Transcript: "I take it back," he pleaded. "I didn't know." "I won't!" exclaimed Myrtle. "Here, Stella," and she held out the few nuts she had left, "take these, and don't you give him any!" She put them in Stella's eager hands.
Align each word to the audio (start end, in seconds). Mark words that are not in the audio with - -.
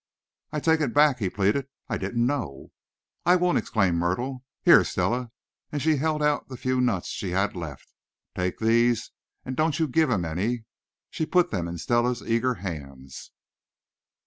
"I 0.51 0.59
take 0.59 0.81
it 0.81 0.95
back," 0.95 1.19
he 1.19 1.29
pleaded. 1.29 1.67
"I 1.87 1.99
didn't 1.99 2.25
know." 2.25 2.71
"I 3.23 3.35
won't!" 3.35 3.59
exclaimed 3.59 3.99
Myrtle. 3.99 4.43
"Here, 4.63 4.83
Stella," 4.83 5.29
and 5.71 5.79
she 5.79 5.97
held 5.97 6.23
out 6.23 6.47
the 6.49 6.57
few 6.57 6.81
nuts 6.81 7.09
she 7.09 7.29
had 7.29 7.55
left, 7.55 7.93
"take 8.33 8.57
these, 8.57 9.11
and 9.45 9.55
don't 9.55 9.77
you 9.77 9.87
give 9.87 10.09
him 10.09 10.25
any!" 10.25 10.65
She 11.11 11.27
put 11.27 11.51
them 11.51 11.67
in 11.67 11.77
Stella's 11.77 12.23
eager 12.23 12.55
hands. 12.55 13.29